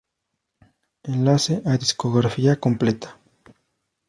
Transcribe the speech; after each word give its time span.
Enlace 1.03 1.61
a 1.63 1.77
discografía 1.77 2.59
completa 2.59 3.19